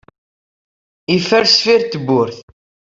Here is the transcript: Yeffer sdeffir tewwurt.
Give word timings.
Yeffer 1.13 1.43
sdeffir 1.47 1.81
tewwurt. 1.91 2.37